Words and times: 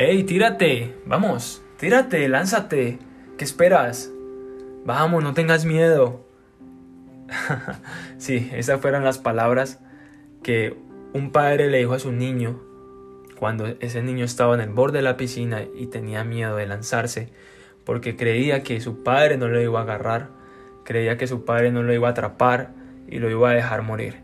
¡Ey, 0.00 0.22
tírate! 0.22 0.94
Vamos, 1.06 1.60
tírate, 1.76 2.28
lánzate. 2.28 3.00
¿Qué 3.36 3.44
esperas? 3.44 4.12
Vamos, 4.84 5.24
no 5.24 5.34
tengas 5.34 5.64
miedo. 5.64 6.24
sí, 8.16 8.48
esas 8.54 8.80
fueron 8.80 9.02
las 9.02 9.18
palabras 9.18 9.80
que 10.44 10.76
un 11.14 11.32
padre 11.32 11.68
le 11.68 11.78
dijo 11.78 11.94
a 11.94 11.98
su 11.98 12.12
niño 12.12 12.62
cuando 13.40 13.66
ese 13.80 14.00
niño 14.00 14.24
estaba 14.24 14.54
en 14.54 14.60
el 14.60 14.70
borde 14.70 14.98
de 14.98 15.02
la 15.02 15.16
piscina 15.16 15.64
y 15.76 15.88
tenía 15.88 16.22
miedo 16.22 16.54
de 16.54 16.68
lanzarse 16.68 17.32
porque 17.84 18.14
creía 18.14 18.62
que 18.62 18.80
su 18.80 19.02
padre 19.02 19.36
no 19.36 19.48
lo 19.48 19.60
iba 19.60 19.80
a 19.80 19.82
agarrar, 19.82 20.28
creía 20.84 21.18
que 21.18 21.26
su 21.26 21.44
padre 21.44 21.72
no 21.72 21.82
lo 21.82 21.92
iba 21.92 22.06
a 22.06 22.12
atrapar 22.12 22.70
y 23.08 23.18
lo 23.18 23.28
iba 23.30 23.50
a 23.50 23.54
dejar 23.54 23.82
morir. 23.82 24.20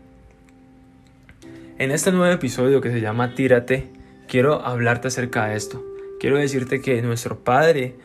En 1.77 1.91
este 1.91 2.13
nuevo 2.13 2.33
episodio 2.33 2.79
que 2.79 2.91
se 2.91 3.01
llama 3.01 3.35
Tírate, 3.35 4.04
quiero 4.27 4.65
hablarte 4.65 5.07
acerca 5.07 5.47
de 5.47 5.55
esto. 5.55 5.83
Quiero 6.19 6.37
decirte 6.37 6.81
que 6.81 7.01
nuestro 7.01 7.39
Padre, 7.39 7.95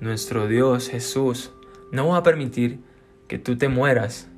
nuestro 0.00 0.48
Dios 0.48 0.88
Jesús, 0.88 1.52
no 1.92 2.08
va 2.08 2.18
a 2.18 2.22
permitir 2.22 2.80
que 3.28 3.38
tú 3.38 3.56
te 3.56 3.68
mueras. 3.68 4.28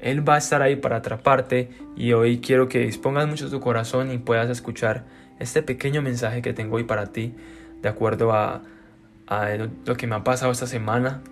Él 0.00 0.26
va 0.28 0.34
a 0.34 0.38
estar 0.38 0.62
ahí 0.62 0.76
para 0.76 0.96
atraparte 0.96 1.70
y 1.96 2.12
hoy 2.12 2.40
quiero 2.40 2.68
que 2.68 2.80
dispongas 2.80 3.28
mucho 3.28 3.50
tu 3.50 3.60
corazón 3.60 4.10
y 4.10 4.18
puedas 4.18 4.50
escuchar 4.50 5.04
este 5.38 5.62
pequeño 5.62 6.02
mensaje 6.02 6.42
que 6.42 6.52
tengo 6.52 6.76
hoy 6.76 6.84
para 6.84 7.06
ti, 7.06 7.34
de 7.82 7.88
acuerdo 7.88 8.32
a, 8.32 8.62
lo 9.86 9.96
que 9.96 10.06
me 10.06 10.16
ha 10.16 10.24
pasado 10.24 10.52
esta 10.52 10.66
semana, 10.66 11.22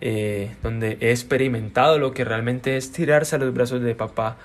eh, 0.00 0.54
donde 0.62 0.98
he 1.00 1.10
experimentado 1.10 1.98
lo 1.98 2.12
que 2.12 2.24
realmente 2.24 2.76
es 2.76 2.92
tirarse 2.92 3.36
a 3.36 3.38
los 3.38 3.52
brazos 3.54 3.80
de 3.80 3.94
papá 3.94 4.36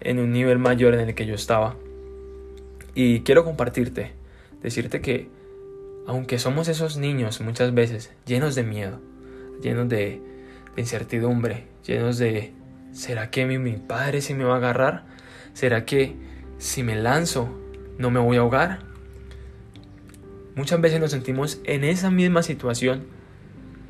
en 0.00 0.18
un 0.18 0.32
nivel 0.32 0.58
mayor 0.58 0.94
en 0.94 1.00
el 1.00 1.14
que 1.14 1.26
yo 1.26 1.34
estaba. 1.34 1.76
Y 2.96 3.20
quiero 3.20 3.44
compartirte, 3.44 4.12
decirte 4.62 5.02
que 5.02 5.28
aunque 6.06 6.38
somos 6.38 6.66
esos 6.68 6.96
niños 6.96 7.42
muchas 7.42 7.74
veces 7.74 8.10
llenos 8.24 8.54
de 8.54 8.62
miedo, 8.62 9.00
llenos 9.62 9.90
de, 9.90 10.22
incertidumbre, 10.78 11.66
llenos 11.86 12.16
de, 12.16 12.54
¿será 12.92 13.30
que 13.30 13.44
mi, 13.44 13.72
padre 13.72 14.22
se 14.22 14.34
me 14.34 14.44
va 14.44 14.54
a 14.54 14.56
agarrar? 14.56 15.04
¿Será 15.52 15.84
que 15.84 16.16
si 16.56 16.82
me 16.82 16.96
lanzo 16.96 17.50
no 17.98 18.10
me 18.10 18.18
voy 18.18 18.38
a 18.38 18.40
ahogar? 18.40 18.80
Muchas 20.54 20.80
veces 20.80 20.98
nos 20.98 21.10
sentimos 21.10 21.60
en 21.64 21.84
esa 21.84 22.10
misma 22.10 22.42
situación 22.42 23.04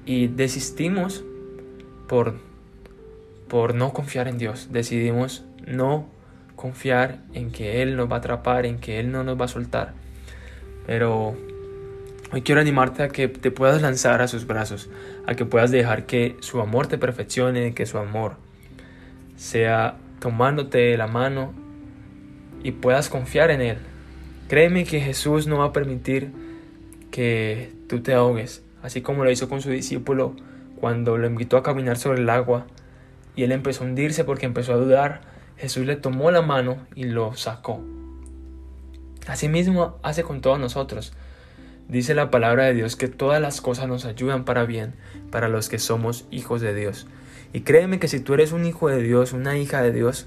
y 0.04 0.26
desistimos 0.26 1.24
por, 2.08 2.40
por 3.46 3.76
no 3.76 3.92
confiar 3.92 4.26
en 4.26 4.36
Dios. 4.36 4.68
Decidimos 4.72 5.44
no 5.64 6.08
confiar 6.66 7.18
en 7.32 7.52
que 7.52 7.80
Él 7.82 7.96
nos 7.96 8.10
va 8.10 8.16
a 8.16 8.18
atrapar, 8.18 8.66
en 8.66 8.78
que 8.78 8.98
Él 8.98 9.12
no 9.12 9.22
nos 9.22 9.40
va 9.40 9.44
a 9.44 9.48
soltar. 9.48 9.94
Pero 10.86 11.36
Hoy 12.32 12.42
quiero 12.42 12.60
animarte 12.60 13.04
a 13.04 13.08
que 13.08 13.28
te 13.28 13.52
puedas 13.52 13.80
lanzar 13.82 14.20
a 14.20 14.26
sus 14.26 14.48
brazos, 14.48 14.90
a 15.28 15.36
que 15.36 15.44
puedas 15.44 15.70
dejar 15.70 16.06
que 16.06 16.34
su 16.40 16.60
amor 16.60 16.88
te 16.88 16.98
perfeccione, 16.98 17.72
que 17.72 17.86
su 17.86 17.98
amor 17.98 18.34
sea 19.36 19.96
tomándote 20.18 20.96
la 20.96 21.06
mano 21.06 21.54
y 22.64 22.72
puedas 22.72 23.08
confiar 23.08 23.52
en 23.52 23.60
Él. 23.60 23.78
Créeme 24.48 24.84
que 24.84 25.00
Jesús 25.00 25.46
no 25.46 25.58
va 25.58 25.66
a 25.66 25.72
permitir 25.72 26.32
que 27.12 27.70
tú 27.88 28.00
te 28.00 28.12
ahogues, 28.12 28.64
así 28.82 29.02
como 29.02 29.22
lo 29.22 29.30
hizo 29.30 29.48
con 29.48 29.62
su 29.62 29.70
discípulo 29.70 30.34
cuando 30.80 31.18
lo 31.18 31.28
invitó 31.28 31.56
a 31.56 31.62
caminar 31.62 31.96
sobre 31.96 32.22
el 32.22 32.28
agua 32.28 32.66
y 33.36 33.44
él 33.44 33.52
empezó 33.52 33.84
a 33.84 33.86
hundirse 33.86 34.24
porque 34.24 34.46
empezó 34.46 34.72
a 34.72 34.76
dudar. 34.76 35.35
Jesús 35.56 35.86
le 35.86 35.96
tomó 35.96 36.30
la 36.30 36.42
mano 36.42 36.78
y 36.94 37.04
lo 37.04 37.34
sacó. 37.34 37.80
Asimismo 39.26 39.96
hace 40.02 40.22
con 40.22 40.40
todos 40.40 40.58
nosotros. 40.58 41.12
Dice 41.88 42.14
la 42.14 42.30
palabra 42.30 42.64
de 42.64 42.74
Dios 42.74 42.96
que 42.96 43.08
todas 43.08 43.40
las 43.40 43.60
cosas 43.60 43.88
nos 43.88 44.04
ayudan 44.04 44.44
para 44.44 44.64
bien 44.64 44.94
para 45.30 45.48
los 45.48 45.68
que 45.68 45.78
somos 45.78 46.26
hijos 46.30 46.60
de 46.60 46.74
Dios. 46.74 47.06
Y 47.52 47.60
créeme 47.60 47.98
que 47.98 48.08
si 48.08 48.20
tú 48.20 48.34
eres 48.34 48.52
un 48.52 48.66
hijo 48.66 48.88
de 48.88 49.02
Dios, 49.02 49.32
una 49.32 49.56
hija 49.56 49.82
de 49.82 49.92
Dios, 49.92 50.26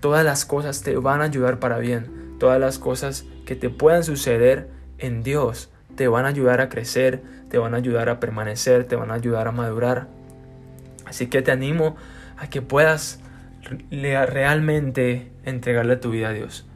todas 0.00 0.24
las 0.24 0.44
cosas 0.44 0.82
te 0.82 0.96
van 0.96 1.20
a 1.20 1.24
ayudar 1.24 1.58
para 1.58 1.78
bien. 1.78 2.36
Todas 2.38 2.60
las 2.60 2.78
cosas 2.78 3.24
que 3.44 3.56
te 3.56 3.70
puedan 3.70 4.04
suceder 4.04 4.68
en 4.98 5.22
Dios 5.22 5.70
te 5.96 6.08
van 6.08 6.24
a 6.24 6.28
ayudar 6.28 6.60
a 6.60 6.68
crecer, 6.68 7.22
te 7.50 7.58
van 7.58 7.74
a 7.74 7.78
ayudar 7.78 8.08
a 8.08 8.18
permanecer, 8.20 8.84
te 8.84 8.96
van 8.96 9.10
a 9.10 9.14
ayudar 9.14 9.48
a 9.48 9.52
madurar. 9.52 10.08
Así 11.04 11.26
que 11.28 11.42
te 11.42 11.52
animo 11.52 11.96
a 12.36 12.48
que 12.48 12.62
puedas 12.62 13.20
realmente 13.90 15.30
entregarle 15.44 15.96
tu 15.96 16.10
vida 16.10 16.28
a 16.28 16.32
Dios. 16.32 16.66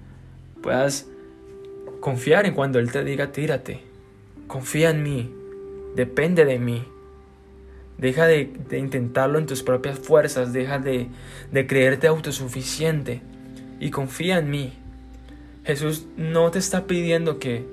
Puedas 0.62 1.09
confiar 2.00 2.47
en 2.47 2.54
cuando 2.54 2.78
Él 2.78 2.91
te 2.91 3.04
diga 3.04 3.32
tírate 3.32 3.88
Confía 4.49 4.91
en 4.91 5.03
mí, 5.03 5.31
depende 5.94 6.47
de 6.47 6.59
mí. 6.59 6.82
Deja 7.99 8.26
de, 8.26 8.50
intentarlo 8.72 9.38
en 9.38 9.44
tus 9.44 9.62
propias 9.62 9.99
fuerzas, 9.99 10.54
deja 10.54 10.78
de, 10.78 11.09
de 11.53 11.66
creerte 11.66 12.06
autosuficiente 12.06 13.20
y 13.78 13.91
confía 13.91 14.38
en 14.38 14.49
mí. 14.49 14.72
Jesús 15.65 16.06
no 16.16 16.50
te 16.50 16.59
está 16.59 16.87
pidiendo 16.87 17.38
que, 17.38 17.66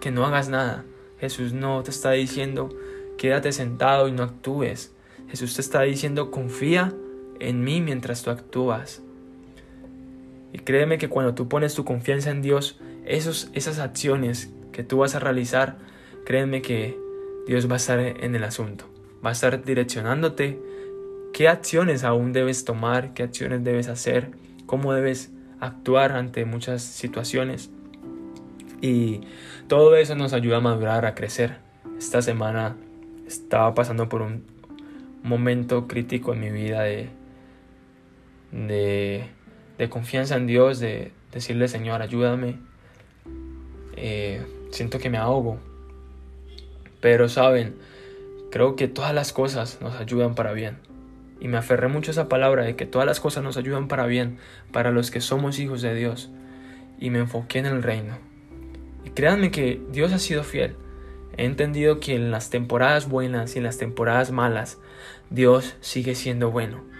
que 0.00 0.10
no 0.10 0.24
hagas 0.24 0.48
nada. 0.48 0.84
Jesús 1.20 1.52
no 1.52 1.82
te 1.82 1.90
está 1.90 2.12
diciendo 2.12 2.70
quédate 3.18 3.52
sentado 3.52 4.08
y 4.08 4.12
no 4.12 4.22
actúes. 4.22 4.92
Jesús 5.28 5.54
te 5.54 5.60
está 5.60 5.82
diciendo 5.82 6.30
confía 6.30 6.94
en 7.40 7.64
mí 7.64 7.80
mientras 7.80 8.22
tú 8.22 8.30
actúas. 8.30 9.02
Y 10.52 10.58
créeme 10.58 10.98
que 10.98 11.08
cuando 11.08 11.34
tú 11.34 11.48
pones 11.48 11.74
tu 11.74 11.84
confianza 11.84 12.30
en 12.30 12.42
Dios, 12.42 12.78
esos, 13.04 13.50
esas 13.54 13.78
acciones 13.78 14.52
que 14.72 14.84
tú 14.84 14.98
vas 14.98 15.14
a 15.14 15.20
realizar 15.20 15.78
créeme 16.24 16.62
que 16.62 16.98
Dios 17.46 17.68
va 17.68 17.74
a 17.74 17.76
estar 17.76 18.00
en 18.00 18.34
el 18.34 18.44
asunto, 18.44 18.86
va 19.24 19.30
a 19.30 19.32
estar 19.32 19.62
direccionándote 19.64 20.58
qué 21.32 21.48
acciones 21.48 22.04
aún 22.04 22.32
debes 22.32 22.64
tomar, 22.64 23.12
qué 23.12 23.22
acciones 23.22 23.62
debes 23.62 23.88
hacer, 23.88 24.30
cómo 24.66 24.92
debes 24.94 25.30
actuar 25.60 26.12
ante 26.12 26.44
muchas 26.44 26.82
situaciones. 26.82 27.70
Y 28.80 29.22
todo 29.68 29.96
eso 29.96 30.14
nos 30.14 30.32
ayuda 30.32 30.58
a 30.58 30.60
madurar, 30.60 31.06
a 31.06 31.14
crecer. 31.14 31.58
Esta 31.98 32.22
semana 32.22 32.76
estaba 33.26 33.74
pasando 33.74 34.08
por 34.08 34.22
un 34.22 34.44
momento 35.22 35.86
crítico 35.86 36.34
en 36.34 36.40
mi 36.40 36.50
vida 36.50 36.82
de, 36.82 37.08
de, 38.54 39.26
confianza 39.90 40.36
en 40.36 40.46
Dios, 40.46 40.78
de 40.78 41.12
decirle 41.32 41.68
Señor, 41.68 42.02
ayúdame. 42.02 42.58
Eh, 43.96 44.42
siento 44.70 44.98
que 44.98 45.10
me 45.10 45.18
ahogo, 45.18 45.58
pero 47.00 47.28
saben, 47.28 47.76
creo 48.50 48.76
que 48.76 48.88
todas 48.88 49.14
las 49.14 49.32
cosas 49.32 49.78
nos 49.80 50.00
ayudan 50.00 50.34
para 50.34 50.52
bien. 50.52 50.78
Y 51.40 51.48
me 51.48 51.58
aferré 51.58 51.88
mucho 51.88 52.10
a 52.10 52.12
esa 52.12 52.28
palabra 52.28 52.64
de 52.64 52.76
que 52.76 52.86
todas 52.86 53.06
las 53.06 53.20
cosas 53.20 53.44
nos 53.44 53.56
ayudan 53.56 53.88
para 53.88 54.06
bien, 54.06 54.38
para 54.72 54.90
los 54.90 55.10
que 55.10 55.20
somos 55.20 55.58
hijos 55.58 55.82
de 55.82 55.94
Dios. 55.94 56.30
Y 56.98 57.10
me 57.10 57.18
enfoqué 57.18 57.58
en 57.58 57.66
el 57.66 57.82
reino. 57.82 58.16
Y 59.04 59.10
créanme 59.10 59.50
que 59.50 59.82
Dios 59.90 60.12
ha 60.12 60.18
sido 60.18 60.44
fiel. 60.44 60.76
He 61.36 61.44
entendido 61.44 62.00
que 62.00 62.14
en 62.14 62.30
las 62.30 62.50
temporadas 62.50 63.08
buenas 63.08 63.54
y 63.54 63.58
en 63.58 63.64
las 63.64 63.78
temporadas 63.78 64.30
malas, 64.30 64.78
Dios 65.30 65.76
sigue 65.80 66.14
siendo 66.14 66.50
bueno. 66.50 66.93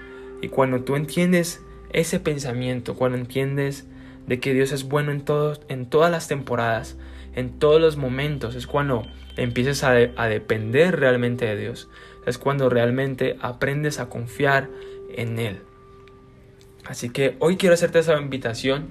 Y 0.44 0.48
cuando 0.48 0.82
tú 0.82 0.94
entiendes 0.94 1.62
ese 1.90 2.20
pensamiento, 2.20 2.96
cuando 2.96 3.16
entiendes 3.16 3.86
de 4.26 4.40
que 4.40 4.52
Dios 4.52 4.72
es 4.72 4.84
bueno 4.84 5.10
en, 5.10 5.24
en 5.68 5.86
todas 5.86 6.10
las 6.10 6.28
temporadas, 6.28 6.98
en 7.34 7.58
todos 7.58 7.80
los 7.80 7.96
momentos, 7.96 8.54
es 8.54 8.66
cuando 8.66 9.06
empiezas 9.38 9.82
a, 9.84 9.92
a 9.92 10.28
depender 10.28 11.00
realmente 11.00 11.46
de 11.46 11.56
Dios. 11.56 11.88
Es 12.26 12.36
cuando 12.36 12.68
realmente 12.68 13.38
aprendes 13.40 14.00
a 14.00 14.10
confiar 14.10 14.68
en 15.16 15.38
Él. 15.38 15.60
Así 16.84 17.08
que 17.08 17.36
hoy 17.38 17.56
quiero 17.56 17.72
hacerte 17.72 18.00
esa 18.00 18.20
invitación 18.20 18.88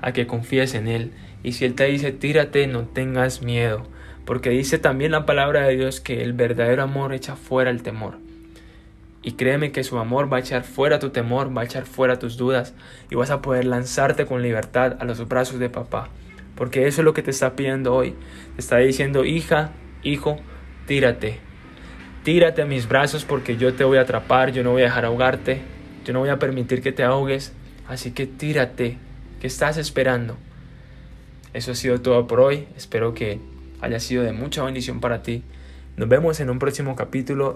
a 0.00 0.14
que 0.14 0.26
confíes 0.26 0.72
en 0.72 0.88
Él. 0.88 1.12
Y 1.42 1.52
si 1.52 1.66
Él 1.66 1.74
te 1.74 1.84
dice, 1.84 2.12
tírate, 2.12 2.66
no 2.66 2.86
tengas 2.86 3.42
miedo. 3.42 3.86
Porque 4.24 4.48
dice 4.48 4.78
también 4.78 5.12
la 5.12 5.26
palabra 5.26 5.66
de 5.66 5.76
Dios 5.76 6.00
que 6.00 6.22
el 6.22 6.32
verdadero 6.32 6.82
amor 6.82 7.12
echa 7.12 7.36
fuera 7.36 7.68
el 7.68 7.82
temor. 7.82 8.23
Y 9.26 9.32
créeme 9.32 9.72
que 9.72 9.84
su 9.84 9.98
amor 9.98 10.30
va 10.30 10.36
a 10.36 10.40
echar 10.40 10.64
fuera 10.64 10.98
tu 10.98 11.08
temor, 11.08 11.56
va 11.56 11.62
a 11.62 11.64
echar 11.64 11.86
fuera 11.86 12.18
tus 12.18 12.36
dudas 12.36 12.74
y 13.10 13.14
vas 13.14 13.30
a 13.30 13.40
poder 13.40 13.64
lanzarte 13.64 14.26
con 14.26 14.42
libertad 14.42 14.98
a 15.00 15.04
los 15.06 15.26
brazos 15.26 15.58
de 15.58 15.70
papá. 15.70 16.10
Porque 16.54 16.86
eso 16.86 17.00
es 17.00 17.04
lo 17.06 17.14
que 17.14 17.22
te 17.22 17.30
está 17.30 17.56
pidiendo 17.56 17.94
hoy. 17.94 18.14
Te 18.54 18.60
está 18.60 18.76
diciendo, 18.76 19.24
hija, 19.24 19.72
hijo, 20.02 20.36
tírate. 20.86 21.38
Tírate 22.22 22.62
a 22.62 22.66
mis 22.66 22.86
brazos 22.86 23.24
porque 23.24 23.56
yo 23.56 23.72
te 23.72 23.84
voy 23.84 23.96
a 23.96 24.02
atrapar, 24.02 24.52
yo 24.52 24.62
no 24.62 24.72
voy 24.72 24.82
a 24.82 24.86
dejar 24.86 25.06
ahogarte, 25.06 25.62
yo 26.04 26.12
no 26.12 26.20
voy 26.20 26.28
a 26.28 26.38
permitir 26.38 26.82
que 26.82 26.92
te 26.92 27.02
ahogues. 27.02 27.54
Así 27.88 28.12
que 28.12 28.26
tírate. 28.26 28.98
¿Qué 29.40 29.46
estás 29.46 29.78
esperando? 29.78 30.36
Eso 31.54 31.72
ha 31.72 31.74
sido 31.74 32.00
todo 32.02 32.26
por 32.26 32.40
hoy. 32.40 32.66
Espero 32.76 33.14
que 33.14 33.40
haya 33.80 34.00
sido 34.00 34.22
de 34.22 34.32
mucha 34.32 34.62
bendición 34.64 35.00
para 35.00 35.22
ti. 35.22 35.42
Nos 35.96 36.08
vemos 36.08 36.40
en 36.40 36.50
un 36.50 36.58
próximo 36.58 36.96
capítulo 36.96 37.52